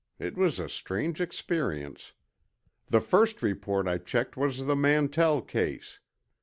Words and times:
It 0.17 0.35
was 0.35 0.59
a 0.59 0.67
strange 0.67 1.21
experience. 1.21 2.13
The 2.87 3.01
first 3.01 3.43
report 3.43 3.87
I 3.87 3.99
checked 3.99 4.35
was 4.35 4.65
the 4.65 4.75
Mantell 4.75 5.43
case. 5.43 5.99